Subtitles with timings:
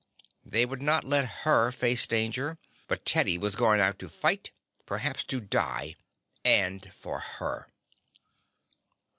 [0.43, 2.57] They would not let her face danger,
[2.87, 4.49] but Teddy was going out to fight,
[4.87, 5.95] perhaps to die
[6.43, 7.67] and for her.